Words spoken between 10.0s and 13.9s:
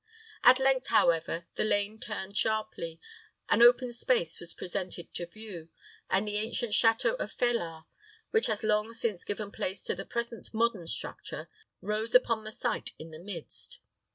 present modern structure, rose upon the sight in the midst.